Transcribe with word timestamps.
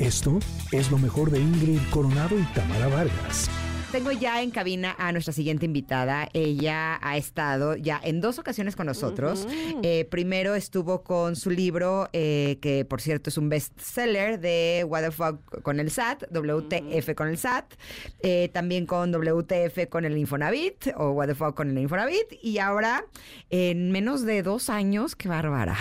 Esto 0.00 0.38
es 0.72 0.90
lo 0.90 0.96
mejor 0.96 1.30
de 1.30 1.38
Ingrid 1.40 1.78
Coronado 1.90 2.38
y 2.38 2.42
Tamara 2.54 2.88
Vargas. 2.88 3.50
Tengo 3.92 4.12
ya 4.12 4.40
en 4.40 4.52
cabina 4.52 4.94
a 4.98 5.10
nuestra 5.10 5.32
siguiente 5.32 5.66
invitada. 5.66 6.28
Ella 6.32 7.00
ha 7.02 7.16
estado 7.16 7.74
ya 7.74 8.00
en 8.04 8.20
dos 8.20 8.38
ocasiones 8.38 8.76
con 8.76 8.86
nosotros. 8.86 9.48
Eh, 9.82 10.06
primero 10.08 10.54
estuvo 10.54 11.02
con 11.02 11.34
su 11.34 11.50
libro, 11.50 12.08
eh, 12.12 12.58
que 12.62 12.84
por 12.84 13.00
cierto 13.00 13.30
es 13.30 13.36
un 13.36 13.48
bestseller 13.48 14.38
de 14.38 14.84
What 14.86 15.02
the 15.02 15.10
Fuck 15.10 15.62
con 15.62 15.80
el 15.80 15.90
SAT, 15.90 16.30
WTF 16.30 17.14
con 17.16 17.26
el 17.26 17.36
SAT. 17.36 17.74
Eh, 18.20 18.48
también 18.52 18.86
con 18.86 19.10
WTF 19.10 19.88
con 19.88 20.04
el 20.04 20.16
Infonavit 20.16 20.92
o 20.96 21.10
What 21.10 21.26
the 21.26 21.34
Fuck 21.34 21.56
con 21.56 21.70
el 21.70 21.78
Infonavit. 21.78 22.32
Y 22.42 22.58
ahora, 22.58 23.04
en 23.50 23.90
menos 23.90 24.24
de 24.24 24.44
dos 24.44 24.70
años, 24.70 25.16
qué 25.16 25.28
bárbara. 25.28 25.76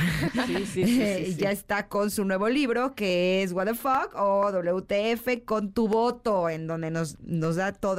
Sí, 0.47 0.65
sí, 0.65 0.85
sí, 0.85 0.85
sí, 1.25 1.35
ya 1.35 1.51
está 1.51 1.87
con 1.87 2.09
su 2.09 2.25
nuevo 2.25 2.49
libro 2.49 2.95
que 2.95 3.43
es 3.43 3.51
What 3.51 3.67
the 3.67 3.75
Fuck 3.75 4.15
o 4.15 4.49
WTF 4.51 5.45
con 5.45 5.73
tu 5.73 5.87
voto, 5.87 6.49
en 6.49 6.65
donde 6.65 6.89
nos, 6.89 7.19
nos 7.19 7.57
da 7.57 7.71
todo 7.71 7.98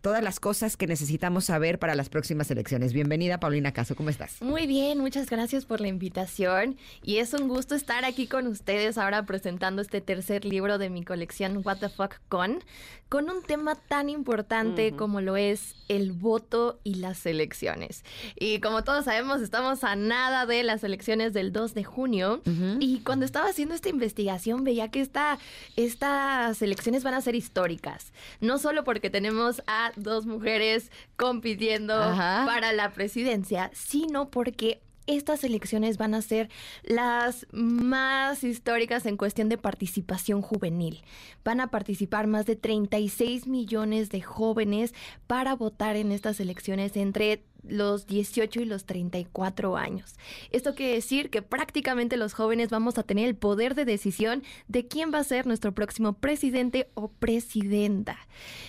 todas 0.00 0.22
las 0.22 0.40
cosas 0.40 0.76
que 0.76 0.86
necesitamos 0.86 1.46
saber 1.46 1.78
para 1.78 1.94
las 1.94 2.08
próximas 2.08 2.50
elecciones. 2.50 2.92
Bienvenida, 2.92 3.40
Paulina 3.40 3.72
Caso, 3.72 3.96
¿cómo 3.96 4.10
estás? 4.10 4.40
Muy 4.42 4.66
bien, 4.66 4.98
muchas 4.98 5.28
gracias 5.28 5.64
por 5.64 5.80
la 5.80 5.88
invitación 5.88 6.76
y 7.02 7.16
es 7.16 7.32
un 7.34 7.48
gusto 7.48 7.74
estar 7.74 8.04
aquí 8.04 8.26
con 8.26 8.46
ustedes 8.46 8.98
ahora 8.98 9.24
presentando 9.24 9.82
este 9.82 10.00
tercer 10.00 10.44
libro 10.44 10.78
de 10.78 10.90
mi 10.90 11.04
colección 11.04 11.62
What 11.64 11.78
the 11.78 11.88
Fuck 11.88 12.16
Con, 12.28 12.62
con 13.08 13.30
un 13.30 13.42
tema 13.42 13.74
tan 13.74 14.10
importante 14.10 14.92
como 14.92 15.20
lo 15.20 15.36
es 15.36 15.74
el 15.88 16.12
voto 16.12 16.80
y 16.84 16.96
las 16.96 17.24
elecciones. 17.24 18.04
Y 18.36 18.60
como 18.60 18.84
todos 18.84 19.06
sabemos, 19.06 19.40
estamos 19.40 19.82
a 19.84 19.96
nada 19.96 20.44
de 20.44 20.62
las 20.62 20.84
elecciones 20.84 21.32
del 21.32 21.52
2 21.52 21.74
de 21.74 21.84
junio 21.84 22.42
y 22.80 23.00
cuando 23.00 23.24
estaba 23.24 23.48
haciendo 23.48 23.74
esta 23.74 23.88
investigación 23.88 24.64
veía 24.64 24.90
que 24.90 25.00
esta, 25.00 25.38
estas 25.76 26.60
elecciones 26.60 27.02
van 27.04 27.14
a 27.14 27.20
ser 27.20 27.34
históricas, 27.34 28.12
no 28.40 28.58
solo 28.58 28.84
porque 28.84 29.10
tenemos 29.10 29.37
a 29.66 29.92
dos 29.96 30.26
mujeres 30.26 30.90
compitiendo 31.16 31.94
para 31.94 32.72
la 32.72 32.92
presidencia, 32.92 33.70
sino 33.72 34.30
porque 34.30 34.80
estas 35.08 35.42
elecciones 35.42 35.96
van 35.96 36.14
a 36.14 36.22
ser 36.22 36.50
las 36.84 37.46
más 37.50 38.44
históricas 38.44 39.06
en 39.06 39.16
cuestión 39.16 39.48
de 39.48 39.56
participación 39.56 40.42
juvenil. 40.42 41.02
Van 41.44 41.60
a 41.60 41.70
participar 41.70 42.26
más 42.26 42.44
de 42.44 42.56
36 42.56 43.46
millones 43.46 44.10
de 44.10 44.20
jóvenes 44.20 44.94
para 45.26 45.54
votar 45.54 45.96
en 45.96 46.12
estas 46.12 46.40
elecciones 46.40 46.94
entre 46.96 47.42
los 47.66 48.06
18 48.06 48.60
y 48.60 48.64
los 48.64 48.84
34 48.84 49.76
años. 49.76 50.14
Esto 50.50 50.74
quiere 50.74 50.94
decir 50.94 51.30
que 51.30 51.42
prácticamente 51.42 52.16
los 52.16 52.34
jóvenes 52.34 52.70
vamos 52.70 52.98
a 52.98 53.02
tener 53.02 53.28
el 53.28 53.36
poder 53.36 53.74
de 53.74 53.84
decisión 53.84 54.42
de 54.68 54.86
quién 54.86 55.12
va 55.12 55.18
a 55.18 55.24
ser 55.24 55.46
nuestro 55.46 55.72
próximo 55.72 56.14
presidente 56.14 56.90
o 56.94 57.08
presidenta. 57.08 58.18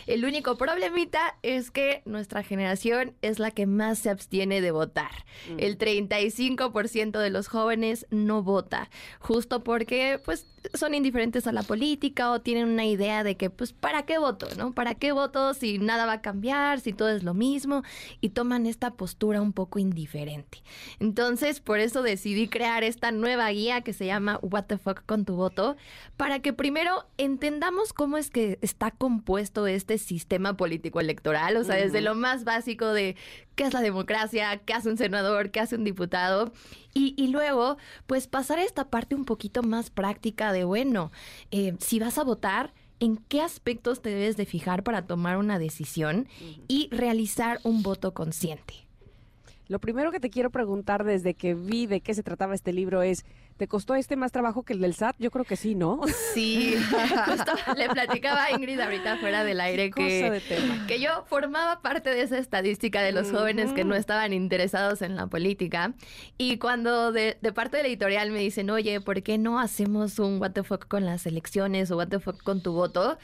El 0.08 0.26
único 0.26 0.58
problemita 0.58 1.38
es 1.44 1.72
que 1.72 2.02
nuestra 2.06 2.44
generación 2.44 3.14
es 3.22 3.40
la 3.40 3.52
que 3.52 3.66
más 3.66 4.00
se 4.00 4.10
abstiene 4.10 4.62
de 4.62 4.72
votar. 4.72 5.12
Mm. 5.50 5.60
El 5.60 5.78
35% 5.78 7.20
de 7.20 7.30
los 7.30 7.48
jóvenes 7.48 8.06
no 8.10 8.44
vota, 8.44 8.90
justo 9.20 9.64
porque 9.64 10.20
pues 10.24 10.46
son 10.74 10.94
indiferentes 10.94 11.48
a 11.48 11.52
la 11.52 11.64
política 11.64 12.32
o 12.32 12.42
tienen 12.42 12.68
una 12.68 12.86
idea 12.86 13.24
de 13.24 13.38
que 13.38 13.50
pues 13.50 13.74
para 13.74 14.04
qué 14.04 14.18
voto, 14.18 14.48
¿no? 14.58 14.74
¿Para 14.74 14.96
qué 14.96 15.12
voto 15.12 15.54
si 15.54 15.80
nada 15.80 16.06
va 16.06 16.14
a 16.14 16.22
cambiar, 16.22 16.80
si 16.80 16.94
todo 16.94 17.10
es 17.10 17.24
lo 17.24 17.34
mismo 17.34 17.84
y 18.22 18.30
toman 18.30 18.66
esta 18.66 18.92
postura 18.92 19.42
un 19.42 19.54
poco 19.54 19.80
indiferente. 19.80 20.62
Entonces, 21.00 21.60
por 21.60 21.80
eso 21.80 22.02
decidí 22.02 22.48
crear 22.48 22.84
esta 22.84 23.12
nueva 23.12 23.50
guía 23.50 23.82
que 23.82 23.94
se 23.94 24.06
llama 24.06 24.40
What 24.42 24.66
the 24.66 24.78
fuck 24.78 25.06
con 25.06 25.26
tu 25.26 25.36
voto, 25.36 25.78
para 26.18 26.40
que 26.40 26.54
primero 26.54 27.06
entendamos 27.18 27.94
cómo 27.94 28.18
es 28.18 28.30
que 28.30 28.60
está 28.62 28.92
compuesto 28.92 29.68
este 29.68 29.98
sistema 29.98 30.58
político 30.58 31.00
electoral, 31.00 31.58
o 31.58 31.64
sea, 31.64 31.76
desde 31.76 32.02
lo 32.02 32.16
más 32.16 32.44
básico 32.44 32.94
de 32.94 33.16
qué 33.56 33.66
es 33.66 33.74
la 33.74 33.82
democracia, 33.82 34.58
qué 34.66 34.74
hace 34.74 34.90
un 34.90 34.98
senador, 34.98 35.52
qué 35.52 35.60
hace 35.60 35.76
un 35.76 35.84
diputado, 35.84 36.52
y, 36.94 37.28
luego, 37.28 37.78
pues 38.08 38.28
pasar 38.28 38.60
a 38.60 38.64
esta 38.64 38.90
parte 38.90 39.16
un 39.16 39.24
poquito 39.24 39.64
más 39.64 39.90
práctica 39.90 40.49
de, 40.52 40.64
bueno, 40.64 41.12
eh, 41.52 41.76
si 41.80 42.00
vas 42.00 42.18
a 42.18 42.24
votar, 42.24 42.74
en 43.00 43.18
qué 43.18 43.42
aspectos 43.42 44.02
te 44.02 44.10
debes 44.10 44.38
de 44.38 44.46
fijar 44.46 44.84
para 44.84 45.04
tomar 45.04 45.38
una 45.38 45.58
decisión 45.58 46.28
y 46.68 46.90
realizar 46.92 47.60
un 47.64 47.82
voto 47.82 48.14
consciente. 48.14 48.74
Lo 49.70 49.80
primero 49.80 50.12
que 50.12 50.20
te 50.20 50.30
quiero 50.30 50.50
preguntar 50.50 51.04
desde 51.04 51.34
que 51.34 51.54
vi 51.54 51.86
de 51.86 52.02
qué 52.02 52.14
se 52.14 52.24
trataba 52.24 52.56
este 52.56 52.74
libro 52.74 53.02
es, 53.02 53.24
¿te 53.60 53.68
costó 53.68 53.94
este 53.94 54.16
más 54.16 54.32
trabajo 54.32 54.64
que 54.64 54.72
el 54.72 54.80
del 54.80 54.96
SAT? 54.96 55.18
Yo 55.20 55.32
creo 55.32 55.44
que 55.44 55.58
sí, 55.58 55.76
¿no? 55.76 56.00
Sí, 56.34 56.76
justo 57.26 57.52
le 57.76 57.90
platicaba 57.90 58.46
a 58.46 58.52
Ingrid 58.52 58.80
ahorita 58.80 59.18
fuera 59.18 59.44
del 59.44 59.60
aire 59.60 59.92
que, 59.92 60.42
que 60.88 61.02
yo 61.02 61.26
formaba 61.26 61.82
parte 61.82 62.12
de 62.12 62.22
esa 62.22 62.38
estadística 62.38 63.02
de 63.02 63.12
los 63.12 63.32
jóvenes 63.32 63.74
que 63.74 63.84
no 63.84 63.96
estaban 63.96 64.32
interesados 64.32 65.02
en 65.02 65.16
la 65.16 65.28
política. 65.28 65.94
Y 66.38 66.58
cuando 66.58 67.12
de, 67.12 67.38
de, 67.42 67.52
parte 67.52 67.78
de 67.78 67.84
la 67.84 67.90
editorial 67.90 68.32
me 68.32 68.40
dicen, 68.40 68.70
oye, 68.70 69.02
¿por 69.02 69.22
qué 69.24 69.38
no 69.38 69.60
hacemos 69.60 70.20
un 70.20 70.40
what 70.40 70.52
the 70.52 70.64
fuck 70.64 70.88
con 70.88 71.06
las 71.06 71.26
elecciones 71.26 71.92
o 71.92 71.98
what 71.98 72.08
the 72.08 72.20
fuck 72.20 72.42
con 72.42 72.62
tu 72.62 72.72
voto? 72.72 73.18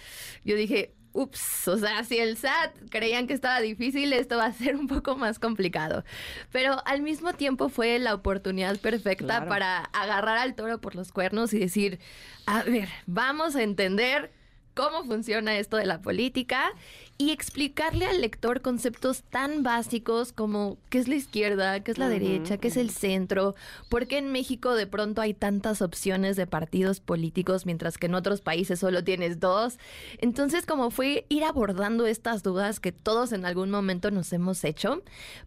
Yo 0.43 0.55
dije, 0.55 0.94
ups, 1.15 1.67
o 1.69 1.77
sea, 1.77 2.03
si 2.03 2.19
el 2.19 2.37
SAT 2.37 2.75
creían 2.89 3.25
que 3.25 3.33
estaba 3.33 3.61
difícil, 3.61 4.11
esto 4.13 4.37
va 4.37 4.45
a 4.45 4.53
ser 4.53 4.75
un 4.75 4.87
poco 4.87 5.15
más 5.15 5.39
complicado. 5.39 6.03
Pero 6.51 6.81
al 6.85 7.01
mismo 7.01 7.33
tiempo 7.33 7.69
fue 7.69 7.97
la 7.99 8.13
oportunidad 8.13 8.77
perfecta 8.77 9.47
para 9.47 9.79
agarrar 9.93 10.37
al 10.37 10.55
toro 10.55 10.79
por 10.79 10.95
los 10.95 11.11
cuernos 11.11 11.53
y 11.53 11.59
decir, 11.59 11.99
a 12.45 12.63
ver, 12.63 12.89
vamos 13.07 13.55
a 13.55 13.63
entender 13.63 14.31
cómo 14.73 15.05
funciona 15.05 15.57
esto 15.57 15.77
de 15.77 15.85
la 15.85 16.01
política 16.01 16.73
y 17.17 17.31
explicarle 17.31 18.05
al 18.05 18.19
lector 18.19 18.61
conceptos 18.61 19.23
tan 19.23 19.63
básicos 19.63 20.33
como 20.33 20.77
qué 20.89 20.97
es 20.97 21.07
la 21.07 21.15
izquierda, 21.15 21.79
qué 21.79 21.91
es 21.91 21.97
la 21.97 22.09
derecha, 22.09 22.57
qué 22.57 22.67
es 22.67 22.75
el 22.75 22.89
centro, 22.89 23.55
por 23.87 24.05
qué 24.07 24.17
en 24.17 24.33
México 24.33 24.75
de 24.75 24.85
pronto 24.85 25.21
hay 25.21 25.33
tantas 25.33 25.81
opciones 25.81 26.35
de 26.35 26.45
partidos 26.45 26.99
políticos 26.99 27.65
mientras 27.65 27.97
que 27.97 28.07
en 28.07 28.15
otros 28.15 28.41
países 28.41 28.79
solo 28.79 29.03
tienes 29.05 29.39
dos. 29.39 29.79
Entonces, 30.17 30.65
como 30.65 30.91
fue 30.91 31.25
ir 31.29 31.45
abordando 31.45 32.05
estas 32.05 32.43
dudas 32.43 32.81
que 32.81 32.91
todos 32.91 33.31
en 33.31 33.45
algún 33.45 33.71
momento 33.71 34.11
nos 34.11 34.33
hemos 34.33 34.65
hecho, 34.65 35.01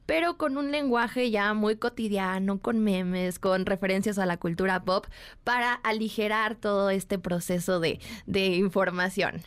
pero 0.06 0.39
con 0.39 0.56
un 0.56 0.73
lenguaje 0.73 1.31
ya 1.31 1.53
muy 1.53 1.77
cotidiano, 1.77 2.61
con 2.61 2.79
memes, 2.79 3.39
con 3.39 3.67
referencias 3.67 4.19
a 4.19 4.25
la 4.25 4.39
cultura 4.39 4.85
pop, 4.85 5.06
para 5.45 5.75
aligerar 5.75 6.55
todo 6.55 6.89
este 6.89 7.19
proceso 7.19 7.79
de, 7.79 8.00
de 8.27 8.47
información. 8.56 9.43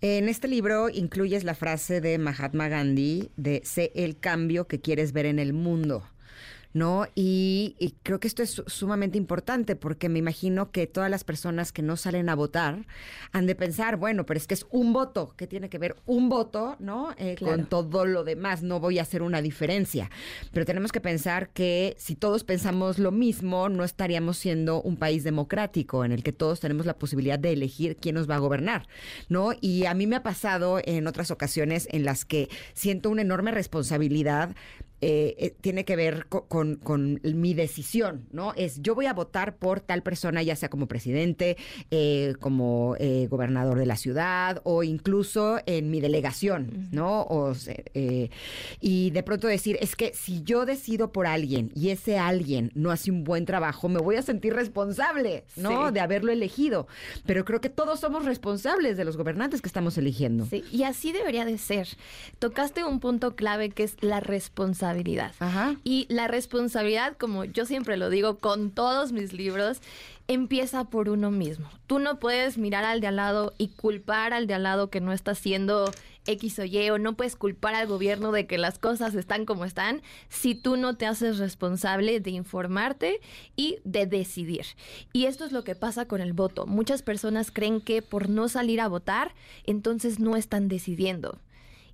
En 0.00 0.28
este 0.28 0.46
libro 0.46 0.88
incluyes 0.88 1.42
la 1.42 1.56
frase 1.56 2.00
de 2.00 2.18
Mahatma 2.18 2.68
Gandhi 2.68 3.30
de 3.36 3.62
sé 3.64 3.90
el 3.96 4.16
cambio 4.16 4.68
que 4.68 4.80
quieres 4.80 5.12
ver 5.12 5.26
en 5.26 5.40
el 5.40 5.52
mundo. 5.52 6.04
¿No? 6.78 7.06
Y, 7.14 7.74
creo 8.02 8.20
que 8.20 8.28
esto 8.28 8.42
es 8.42 8.62
sumamente 8.66 9.18
importante 9.18 9.76
porque 9.76 10.08
me 10.08 10.20
imagino 10.20 10.70
que 10.70 10.86
todas 10.86 11.10
las 11.10 11.24
personas 11.24 11.72
que 11.72 11.82
no 11.82 11.96
salen 11.96 12.28
a 12.28 12.34
votar 12.34 12.86
han 13.32 13.46
de 13.46 13.54
pensar, 13.54 13.96
bueno, 13.96 14.24
pero 14.24 14.38
es 14.38 14.46
que 14.46 14.54
es 14.54 14.64
un 14.70 14.92
voto, 14.92 15.34
que 15.36 15.46
tiene 15.46 15.68
que 15.68 15.78
ver 15.78 15.96
un 16.06 16.28
voto, 16.28 16.76
¿no? 16.78 17.14
Eh, 17.18 17.36
con 17.38 17.66
todo 17.66 18.06
lo 18.06 18.24
demás, 18.24 18.62
no 18.62 18.80
voy 18.80 18.98
a 18.98 19.02
hacer 19.02 19.22
una 19.22 19.42
diferencia. 19.42 20.10
Pero 20.52 20.64
tenemos 20.64 20.92
que 20.92 21.00
pensar 21.00 21.50
que 21.50 21.96
si 21.98 22.14
todos 22.14 22.44
pensamos 22.44 22.98
lo 22.98 23.10
mismo, 23.10 23.68
no 23.68 23.84
estaríamos 23.84 24.38
siendo 24.38 24.80
un 24.80 24.96
país 24.96 25.24
democrático 25.24 26.04
en 26.04 26.12
el 26.12 26.22
que 26.22 26.32
todos 26.32 26.60
tenemos 26.60 26.86
la 26.86 26.98
posibilidad 26.98 27.38
de 27.38 27.52
elegir 27.52 27.96
quién 27.96 28.14
nos 28.14 28.30
va 28.30 28.36
a 28.36 28.38
gobernar, 28.38 28.86
¿no? 29.28 29.50
Y 29.60 29.86
a 29.86 29.94
mí 29.94 30.06
me 30.06 30.16
ha 30.16 30.22
pasado 30.22 30.80
en 30.84 31.08
otras 31.08 31.32
ocasiones 31.32 31.88
en 31.90 32.04
las 32.04 32.24
que 32.24 32.48
siento 32.74 33.10
una 33.10 33.22
enorme 33.22 33.50
responsabilidad 33.50 34.54
eh, 35.00 35.36
eh, 35.38 35.54
tiene 35.60 35.84
que 35.84 35.94
ver 35.94 36.26
con, 36.26 37.20
mi 37.22 37.54
decisión, 37.54 38.26
¿no? 38.32 38.52
Es 38.56 38.82
yo 38.82 38.96
voy 38.96 39.06
a 39.06 39.14
votar 39.14 39.56
por 39.56 39.80
tal 39.80 40.02
persona, 40.02 40.42
ya 40.42 40.56
sea 40.56 40.68
como 40.68 40.88
presidente, 40.88 41.56
eh, 41.90 42.34
como 42.40 42.96
gobernador 43.28 43.78
de 43.78 43.86
la 43.86 43.96
ciudad 43.96 44.60
o 44.64 44.82
incluso 44.82 45.60
en 45.66 45.90
mi 45.90 46.00
delegación, 46.00 46.88
¿no? 46.90 47.22
O, 47.22 47.52
y 48.80 49.10
de 49.10 49.22
pronto 49.22 49.46
decir, 49.46 49.78
es 49.80 49.94
que 49.94 50.12
si 50.14 50.42
yo 50.42 50.66
decido 50.66 51.12
por 51.12 51.26
alguien 51.26 51.70
y 51.74 51.90
ese 51.90 52.18
alguien 52.18 52.72
no 52.74 52.90
hace 52.90 53.10
un 53.10 53.24
buen 53.24 53.44
trabajo, 53.44 53.88
me 53.88 54.00
voy 54.00 54.16
a 54.16 54.22
sentir 54.22 54.54
responsable, 54.54 55.44
¿no? 55.56 55.92
De 55.92 56.00
haberlo 56.00 56.32
elegido. 56.32 56.88
Pero 57.26 57.44
creo 57.44 57.60
que 57.60 57.70
todos 57.70 58.00
somos 58.00 58.24
responsables 58.24 58.96
de 58.96 59.04
los 59.04 59.16
gobernantes 59.16 59.62
que 59.62 59.68
estamos 59.68 59.96
eligiendo. 59.98 60.46
Sí, 60.46 60.64
y 60.72 60.82
así 60.82 61.12
debería 61.12 61.44
de 61.44 61.58
ser. 61.58 61.88
Tocaste 62.38 62.84
un 62.84 63.00
punto 63.00 63.36
clave 63.36 63.70
que 63.70 63.84
es 63.84 63.96
la 64.00 64.20
responsabilidad 64.20 64.87
responsabilidad. 64.92 65.32
Ajá. 65.38 65.76
Y 65.84 66.06
la 66.08 66.28
responsabilidad, 66.28 67.16
como 67.16 67.44
yo 67.44 67.66
siempre 67.66 67.96
lo 67.96 68.10
digo 68.10 68.38
con 68.38 68.70
todos 68.70 69.12
mis 69.12 69.32
libros, 69.32 69.80
empieza 70.26 70.84
por 70.84 71.08
uno 71.08 71.30
mismo. 71.30 71.68
Tú 71.86 71.98
no 71.98 72.18
puedes 72.18 72.58
mirar 72.58 72.84
al 72.84 73.00
de 73.00 73.06
al 73.06 73.16
lado 73.16 73.54
y 73.58 73.68
culpar 73.68 74.32
al 74.34 74.46
de 74.46 74.54
al 74.54 74.62
lado 74.62 74.90
que 74.90 75.00
no 75.00 75.12
está 75.12 75.30
haciendo 75.32 75.90
X 76.26 76.58
o 76.58 76.64
Y, 76.64 76.90
o 76.90 76.98
no 76.98 77.14
puedes 77.14 77.36
culpar 77.36 77.74
al 77.74 77.86
gobierno 77.86 78.30
de 78.32 78.46
que 78.46 78.58
las 78.58 78.78
cosas 78.78 79.14
están 79.14 79.46
como 79.46 79.64
están, 79.64 80.02
si 80.28 80.54
tú 80.54 80.76
no 80.76 80.96
te 80.96 81.06
haces 81.06 81.38
responsable 81.38 82.20
de 82.20 82.30
informarte 82.30 83.20
y 83.56 83.78
de 83.84 84.04
decidir. 84.06 84.66
Y 85.14 85.24
esto 85.24 85.46
es 85.46 85.52
lo 85.52 85.64
que 85.64 85.74
pasa 85.74 86.04
con 86.04 86.20
el 86.20 86.34
voto. 86.34 86.66
Muchas 86.66 87.02
personas 87.02 87.50
creen 87.50 87.80
que 87.80 88.02
por 88.02 88.28
no 88.28 88.48
salir 88.48 88.82
a 88.82 88.88
votar, 88.88 89.34
entonces 89.64 90.20
no 90.20 90.36
están 90.36 90.68
decidiendo. 90.68 91.38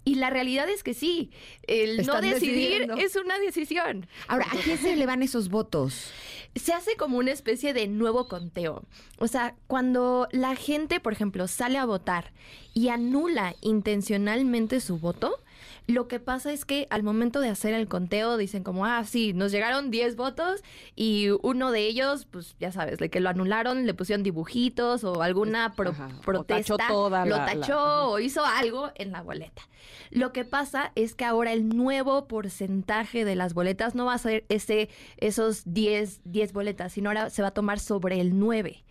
Y 0.04 0.16
la 0.16 0.30
realidad 0.30 0.68
es 0.68 0.82
que 0.82 0.92
sí, 0.94 1.30
el 1.66 2.06
no 2.06 2.20
decidir 2.20 2.80
decidiendo. 2.80 2.96
es 2.96 3.16
una 3.16 3.38
decisión. 3.38 4.06
Ahora, 4.28 4.46
¿a 4.50 4.56
quién 4.56 4.78
se 4.78 4.96
le 4.96 5.06
van 5.06 5.22
esos 5.22 5.48
votos? 5.48 6.10
Se 6.56 6.72
hace 6.72 6.96
como 6.96 7.18
una 7.18 7.32
especie 7.32 7.72
de 7.72 7.88
nuevo 7.88 8.28
conteo. 8.28 8.84
O 9.18 9.28
sea, 9.28 9.54
cuando 9.66 10.28
la 10.30 10.56
gente, 10.56 11.00
por 11.00 11.12
ejemplo, 11.12 11.48
sale 11.48 11.78
a 11.78 11.84
votar 11.84 12.32
y 12.74 12.88
anula 12.88 13.54
intencionalmente 13.62 14.80
su 14.80 14.98
voto, 14.98 15.38
lo 15.86 16.08
que 16.08 16.18
pasa 16.20 16.52
es 16.52 16.64
que 16.64 16.86
al 16.90 17.02
momento 17.02 17.40
de 17.40 17.50
hacer 17.50 17.74
el 17.74 17.88
conteo 17.88 18.36
dicen 18.38 18.62
como, 18.64 18.86
ah, 18.86 19.04
sí, 19.04 19.32
nos 19.34 19.52
llegaron 19.52 19.90
10 19.90 20.16
votos 20.16 20.62
y 20.96 21.28
uno 21.42 21.70
de 21.72 21.86
ellos, 21.86 22.26
pues 22.30 22.56
ya 22.58 22.72
sabes, 22.72 22.98
de 22.98 23.10
que 23.10 23.20
lo 23.20 23.28
anularon, 23.28 23.84
le 23.86 23.92
pusieron 23.92 24.22
dibujitos 24.22 25.04
o 25.04 25.20
alguna 25.22 25.74
pro- 25.74 25.90
Ajá, 25.90 26.08
o 26.18 26.20
protesta, 26.22 26.76
tachó 26.76 26.92
toda 26.94 27.26
lo 27.26 27.36
la- 27.36 27.46
tachó 27.46 28.10
o 28.12 28.18
hizo 28.18 28.44
algo 28.46 28.90
en 28.94 29.12
la 29.12 29.20
boleta. 29.22 29.62
Lo 30.10 30.32
que 30.32 30.44
pasa 30.44 30.92
es 30.94 31.14
que 31.14 31.24
ahora 31.24 31.52
el 31.52 31.68
nuevo 31.68 32.26
porcentaje 32.28 33.24
de 33.24 33.36
las 33.36 33.52
boletas 33.52 33.94
no 33.94 34.06
va 34.06 34.14
a 34.14 34.18
ser 34.18 34.44
ese, 34.48 34.88
esos 35.18 35.62
10, 35.66 36.20
10 36.24 36.52
boletas, 36.52 36.92
sino 36.92 37.10
ahora 37.10 37.30
se 37.30 37.42
va 37.42 37.48
a 37.48 37.54
tomar 37.54 37.78
sobre 37.80 38.20
el 38.20 38.38
9. 38.38 38.83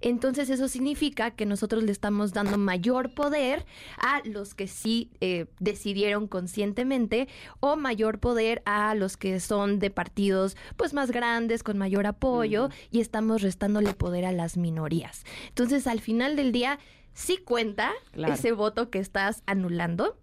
Entonces 0.00 0.50
eso 0.50 0.68
significa 0.68 1.30
que 1.32 1.46
nosotros 1.46 1.82
le 1.84 1.92
estamos 1.92 2.32
dando 2.32 2.58
mayor 2.58 3.14
poder 3.14 3.64
a 3.98 4.20
los 4.24 4.54
que 4.54 4.66
sí 4.66 5.10
eh, 5.20 5.46
decidieron 5.60 6.26
conscientemente 6.26 7.28
o 7.60 7.76
mayor 7.76 8.18
poder 8.18 8.62
a 8.64 8.94
los 8.94 9.16
que 9.16 9.38
son 9.40 9.78
de 9.78 9.90
partidos 9.90 10.56
pues 10.76 10.92
más 10.94 11.10
grandes 11.10 11.62
con 11.62 11.78
mayor 11.78 12.06
apoyo 12.06 12.68
y 12.90 13.00
estamos 13.00 13.42
restándole 13.42 13.94
poder 13.94 14.24
a 14.24 14.32
las 14.32 14.56
minorías. 14.56 15.24
Entonces 15.48 15.86
al 15.86 16.00
final 16.00 16.36
del 16.36 16.52
día 16.52 16.78
sí 17.14 17.36
cuenta 17.38 17.92
Claro. 18.12 18.34
ese 18.34 18.52
voto 18.52 18.90
que 18.90 18.98
estás 18.98 19.42
anulando. 19.46 20.16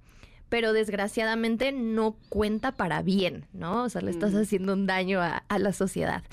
Pero 0.49 0.73
desgraciadamente 0.73 1.71
no 1.71 2.15
cuenta 2.29 2.71
para 2.71 3.01
bien, 3.01 3.45
¿no? 3.53 3.83
O 3.83 3.89
sea, 3.89 4.01
le 4.01 4.11
estás 4.11 4.33
haciendo 4.33 4.73
un 4.73 4.87
daño 4.87 5.21
a, 5.21 5.43
a 5.47 5.59
la 5.59 5.73
sociedad. 5.73 6.23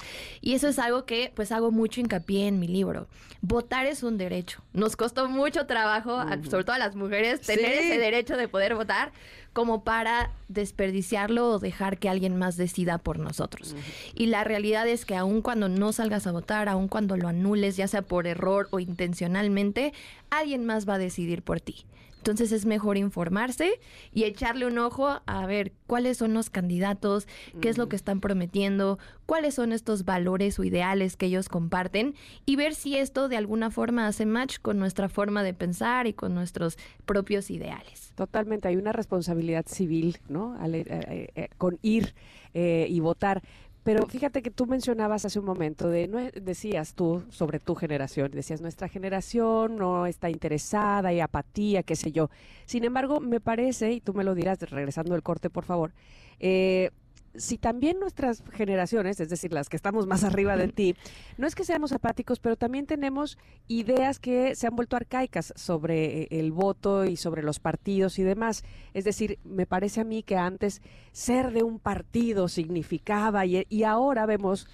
Y 0.40 0.54
eso 0.54 0.68
es 0.68 0.78
algo 0.78 1.04
que 1.04 1.32
pues 1.34 1.52
hago 1.52 1.70
mucho 1.70 2.00
hincapié 2.00 2.48
en 2.48 2.58
mi 2.58 2.66
libro. 2.66 3.08
Votar 3.42 3.86
es 3.86 4.02
un 4.02 4.16
derecho. 4.16 4.62
Nos 4.72 4.96
costó 4.96 5.28
mucho 5.28 5.66
trabajo, 5.66 6.18
sobre 6.50 6.64
todo 6.64 6.74
a 6.74 6.78
las 6.78 6.96
mujeres, 6.96 7.40
tener 7.42 7.66
Sí. 7.72 7.88
ese 7.90 7.98
derecho 7.98 8.36
de 8.36 8.48
poder 8.48 8.74
votar 8.74 9.12
como 9.52 9.84
para 9.84 10.30
desperdiciarlo 10.48 11.50
o 11.52 11.58
dejar 11.58 11.98
que 11.98 12.08
alguien 12.08 12.36
más 12.36 12.56
decida 12.56 12.98
por 12.98 13.18
nosotros. 13.18 13.74
Y 14.14 14.26
la 14.26 14.44
realidad 14.44 14.86
es 14.88 15.04
que 15.06 15.16
aun 15.16 15.42
cuando 15.42 15.68
no 15.68 15.92
salgas 15.92 16.26
a 16.26 16.32
votar, 16.32 16.68
aun 16.68 16.88
cuando 16.88 17.16
lo 17.16 17.28
anules, 17.28 17.76
ya 17.76 17.88
sea 17.88 18.02
por 18.02 18.26
error 18.26 18.68
o 18.70 18.80
intencionalmente, 18.80 19.92
alguien 20.30 20.64
más 20.66 20.88
va 20.88 20.94
a 20.94 20.98
decidir 20.98 21.42
por 21.42 21.60
ti. 21.60 21.84
Entonces 22.26 22.50
es 22.50 22.66
mejor 22.66 22.96
informarse 22.96 23.78
y 24.12 24.24
echarle 24.24 24.66
un 24.66 24.78
ojo 24.78 25.20
a 25.26 25.46
ver 25.46 25.70
cuáles 25.86 26.16
son 26.16 26.34
los 26.34 26.50
candidatos, 26.50 27.28
qué 27.60 27.68
es 27.68 27.78
lo 27.78 27.88
que 27.88 27.94
están 27.94 28.18
prometiendo, 28.20 28.98
cuáles 29.26 29.54
son 29.54 29.70
estos 29.70 30.04
valores 30.04 30.58
o 30.58 30.64
ideales 30.64 31.16
que 31.16 31.26
ellos 31.26 31.48
comparten 31.48 32.16
y 32.44 32.56
ver 32.56 32.74
si 32.74 32.96
esto 32.96 33.28
de 33.28 33.36
alguna 33.36 33.70
forma 33.70 34.08
hace 34.08 34.26
match 34.26 34.58
con 34.60 34.76
nuestra 34.80 35.08
forma 35.08 35.44
de 35.44 35.54
pensar 35.54 36.08
y 36.08 36.14
con 36.14 36.34
nuestros 36.34 36.78
propios 37.04 37.48
ideales. 37.48 38.12
Totalmente, 38.16 38.66
hay 38.66 38.74
una 38.76 38.90
responsabilidad 38.90 39.64
civil, 39.68 40.18
¿no? 40.28 40.56
Al- 40.58 40.74
eh, 40.74 40.84
eh, 40.88 41.28
eh, 41.36 41.48
con 41.58 41.78
ir 41.82 42.12
eh, 42.54 42.88
y 42.90 42.98
votar. 42.98 43.42
Pero 43.86 44.04
fíjate 44.04 44.42
que 44.42 44.50
tú 44.50 44.66
mencionabas 44.66 45.24
hace 45.26 45.38
un 45.38 45.44
momento, 45.44 45.88
de, 45.88 46.32
decías 46.42 46.94
tú 46.94 47.22
sobre 47.30 47.60
tu 47.60 47.76
generación, 47.76 48.32
decías 48.32 48.60
nuestra 48.60 48.88
generación 48.88 49.76
no 49.76 50.06
está 50.06 50.28
interesada, 50.28 51.10
hay 51.10 51.20
apatía, 51.20 51.84
qué 51.84 51.94
sé 51.94 52.10
yo. 52.10 52.28
Sin 52.64 52.82
embargo, 52.82 53.20
me 53.20 53.38
parece, 53.38 53.92
y 53.92 54.00
tú 54.00 54.12
me 54.12 54.24
lo 54.24 54.34
dirás 54.34 54.58
regresando 54.58 55.12
del 55.12 55.22
corte, 55.22 55.50
por 55.50 55.64
favor, 55.64 55.92
eh, 56.40 56.90
si 57.38 57.58
también 57.58 57.98
nuestras 57.98 58.42
generaciones, 58.52 59.20
es 59.20 59.28
decir, 59.28 59.52
las 59.52 59.68
que 59.68 59.76
estamos 59.76 60.06
más 60.06 60.24
arriba 60.24 60.56
de 60.56 60.68
ti, 60.68 60.96
no 61.38 61.46
es 61.46 61.54
que 61.54 61.64
seamos 61.64 61.92
apáticos, 61.92 62.38
pero 62.40 62.56
también 62.56 62.86
tenemos 62.86 63.38
ideas 63.68 64.18
que 64.18 64.54
se 64.54 64.66
han 64.66 64.76
vuelto 64.76 64.96
arcaicas 64.96 65.52
sobre 65.56 66.22
eh, 66.22 66.28
el 66.30 66.52
voto 66.52 67.04
y 67.04 67.16
sobre 67.16 67.42
los 67.42 67.60
partidos 67.60 68.18
y 68.18 68.22
demás. 68.22 68.64
Es 68.94 69.04
decir, 69.04 69.38
me 69.44 69.66
parece 69.66 70.00
a 70.00 70.04
mí 70.04 70.22
que 70.22 70.36
antes 70.36 70.82
ser 71.12 71.52
de 71.52 71.62
un 71.62 71.78
partido 71.78 72.48
significaba 72.48 73.46
y, 73.46 73.66
y 73.68 73.82
ahora 73.84 74.26
vemos 74.26 74.68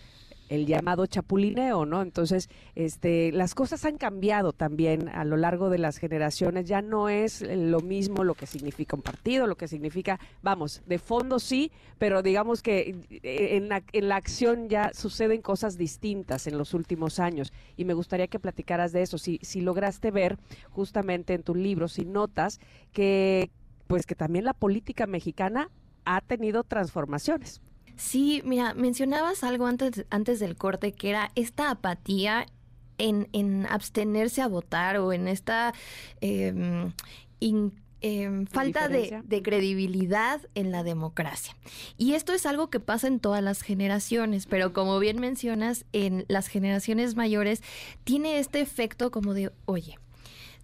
el 0.52 0.66
llamado 0.66 1.06
chapulineo, 1.06 1.86
¿no? 1.86 2.02
Entonces, 2.02 2.50
este, 2.74 3.32
las 3.32 3.54
cosas 3.54 3.86
han 3.86 3.96
cambiado 3.96 4.52
también 4.52 5.08
a 5.08 5.24
lo 5.24 5.38
largo 5.38 5.70
de 5.70 5.78
las 5.78 5.96
generaciones. 5.96 6.66
Ya 6.66 6.82
no 6.82 7.08
es 7.08 7.40
lo 7.40 7.80
mismo 7.80 8.22
lo 8.22 8.34
que 8.34 8.46
significa 8.46 8.94
un 8.94 9.02
partido, 9.02 9.46
lo 9.46 9.56
que 9.56 9.66
significa, 9.66 10.20
vamos, 10.42 10.82
de 10.86 10.98
fondo 10.98 11.38
sí, 11.38 11.72
pero 11.98 12.22
digamos 12.22 12.62
que 12.62 12.94
eh, 13.10 13.56
en 13.56 13.70
la, 13.70 13.82
en 13.92 14.08
la 14.08 14.16
acción 14.16 14.68
ya 14.68 14.92
suceden 14.92 15.40
cosas 15.40 15.78
distintas 15.78 16.46
en 16.46 16.58
los 16.58 16.74
últimos 16.74 17.18
años. 17.18 17.50
Y 17.78 17.86
me 17.86 17.94
gustaría 17.94 18.26
que 18.26 18.38
platicaras 18.38 18.92
de 18.92 19.02
eso. 19.02 19.16
Si, 19.16 19.38
si 19.40 19.62
lograste 19.62 20.10
ver 20.10 20.36
justamente 20.70 21.32
en 21.32 21.42
tu 21.42 21.54
libro, 21.54 21.88
si 21.88 22.04
notas 22.04 22.60
que, 22.92 23.50
pues 23.86 24.04
que 24.04 24.14
también 24.14 24.44
la 24.44 24.52
política 24.52 25.06
mexicana 25.06 25.70
ha 26.04 26.20
tenido 26.20 26.62
transformaciones. 26.62 27.62
Sí, 27.96 28.42
mira, 28.44 28.74
mencionabas 28.74 29.44
algo 29.44 29.66
antes, 29.66 30.04
antes 30.10 30.40
del 30.40 30.56
corte 30.56 30.92
que 30.92 31.10
era 31.10 31.30
esta 31.34 31.70
apatía 31.70 32.46
en, 32.98 33.28
en 33.32 33.66
abstenerse 33.66 34.42
a 34.42 34.48
votar 34.48 34.98
o 34.98 35.12
en 35.12 35.28
esta 35.28 35.72
in- 37.40 37.72
em, 38.00 38.46
falta 38.46 38.88
de, 38.88 38.96
de 39.24 39.42
credibilidad 39.42 40.40
en 40.54 40.70
la 40.72 40.82
democracia. 40.82 41.56
Y 41.96 42.14
esto 42.14 42.32
es 42.32 42.46
algo 42.46 42.68
que 42.70 42.80
pasa 42.80 43.06
en 43.06 43.20
todas 43.20 43.42
las 43.42 43.62
generaciones, 43.62 44.46
pero 44.46 44.72
como 44.72 44.98
bien 44.98 45.20
mencionas, 45.20 45.84
en 45.92 46.24
las 46.28 46.48
generaciones 46.48 47.14
mayores 47.16 47.62
tiene 48.04 48.38
este 48.40 48.60
efecto 48.60 49.10
como 49.12 49.34
de, 49.34 49.52
oye, 49.66 49.98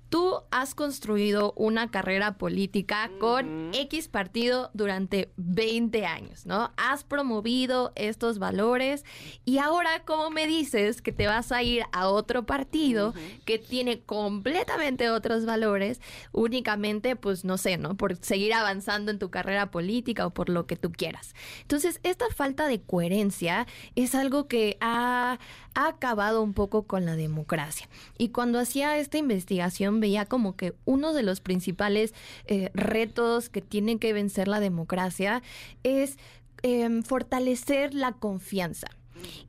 Tú 0.08 0.42
has 0.50 0.74
construido 0.74 1.52
una 1.56 1.90
carrera 1.90 2.38
política 2.38 3.10
con 3.18 3.70
X 3.74 4.08
partido 4.08 4.70
durante 4.72 5.30
20 5.36 6.06
años, 6.06 6.46
¿no? 6.46 6.72
Has 6.76 7.04
promovido 7.04 7.92
estos 7.94 8.38
valores 8.38 9.04
y 9.44 9.58
ahora, 9.58 10.04
¿cómo 10.06 10.30
me 10.30 10.46
dices 10.46 11.02
que 11.02 11.12
te 11.12 11.26
vas 11.26 11.52
a 11.52 11.62
ir 11.62 11.84
a 11.92 12.08
otro 12.08 12.46
partido 12.46 13.12
que 13.44 13.58
tiene 13.58 14.00
completamente 14.00 15.10
otros 15.10 15.44
valores, 15.44 16.00
únicamente, 16.32 17.16
pues 17.16 17.44
no 17.44 17.58
sé, 17.58 17.76
¿no? 17.76 17.96
Por 17.96 18.16
seguir 18.16 18.54
avanzando 18.54 19.10
en 19.10 19.18
tu 19.18 19.30
carrera 19.30 19.70
política 19.70 20.26
o 20.26 20.30
por 20.30 20.48
lo 20.48 20.66
que 20.66 20.76
tú 20.76 20.90
quieras. 20.90 21.34
Entonces, 21.62 22.00
esta 22.02 22.26
falta 22.34 22.66
de 22.66 22.80
coherencia 22.80 23.66
es 23.94 24.14
algo 24.14 24.48
que 24.48 24.78
ha, 24.80 25.38
ha 25.74 25.88
acabado 25.88 26.42
un 26.42 26.54
poco 26.54 26.86
con 26.86 27.04
la 27.04 27.16
democracia. 27.16 27.88
Y 28.16 28.30
cuando 28.30 28.58
hacía 28.58 28.96
esta 28.98 29.18
investigación 29.18 29.97
veía 30.00 30.24
como 30.26 30.56
que 30.56 30.74
uno 30.84 31.12
de 31.12 31.22
los 31.22 31.40
principales 31.40 32.14
eh, 32.46 32.70
retos 32.74 33.48
que 33.48 33.60
tiene 33.60 33.98
que 33.98 34.12
vencer 34.12 34.48
la 34.48 34.60
democracia 34.60 35.42
es 35.82 36.18
em, 36.62 37.02
fortalecer 37.02 37.94
la 37.94 38.12
confianza. 38.12 38.88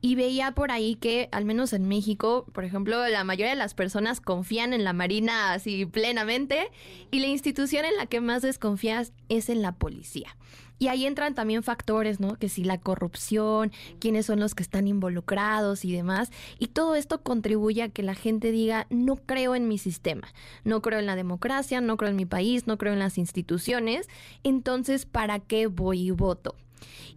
Y 0.00 0.16
veía 0.16 0.52
por 0.52 0.72
ahí 0.72 0.96
que, 0.96 1.28
al 1.32 1.44
menos 1.44 1.72
en 1.72 1.86
México, 1.86 2.44
por 2.52 2.64
ejemplo, 2.64 3.06
la 3.08 3.22
mayoría 3.22 3.50
de 3.50 3.58
las 3.58 3.74
personas 3.74 4.20
confían 4.20 4.72
en 4.72 4.82
la 4.82 4.92
Marina 4.92 5.52
así 5.52 5.86
plenamente 5.86 6.70
y 7.10 7.20
la 7.20 7.28
institución 7.28 7.84
en 7.84 7.96
la 7.96 8.06
que 8.06 8.20
más 8.20 8.42
desconfías 8.42 9.12
es 9.28 9.48
en 9.48 9.62
la 9.62 9.72
policía. 9.72 10.36
Y 10.80 10.88
ahí 10.88 11.04
entran 11.04 11.34
también 11.34 11.62
factores, 11.62 12.20
¿no? 12.20 12.36
Que 12.36 12.48
si 12.48 12.64
la 12.64 12.80
corrupción, 12.80 13.70
quiénes 13.98 14.24
son 14.24 14.40
los 14.40 14.54
que 14.54 14.62
están 14.62 14.88
involucrados 14.88 15.84
y 15.84 15.92
demás. 15.92 16.32
Y 16.58 16.68
todo 16.68 16.96
esto 16.96 17.22
contribuye 17.22 17.82
a 17.82 17.90
que 17.90 18.02
la 18.02 18.14
gente 18.14 18.50
diga, 18.50 18.86
no 18.88 19.16
creo 19.16 19.54
en 19.54 19.68
mi 19.68 19.76
sistema, 19.76 20.26
no 20.64 20.80
creo 20.80 20.98
en 20.98 21.04
la 21.06 21.16
democracia, 21.16 21.82
no 21.82 21.98
creo 21.98 22.10
en 22.10 22.16
mi 22.16 22.24
país, 22.24 22.66
no 22.66 22.78
creo 22.78 22.94
en 22.94 22.98
las 22.98 23.18
instituciones. 23.18 24.08
Entonces, 24.42 25.04
¿para 25.04 25.38
qué 25.38 25.66
voy 25.66 26.08
y 26.08 26.10
voto? 26.12 26.56